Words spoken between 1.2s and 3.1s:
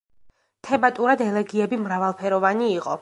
ელეგიები მრავალფეროვანი იყო.